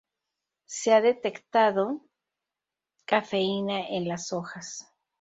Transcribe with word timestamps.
Se 0.65 0.91
ha 0.95 0.99
detectado 0.99 2.01
cafeína 3.05 3.87
en 3.87 4.07
las 4.07 4.33
hojas. 4.33 4.87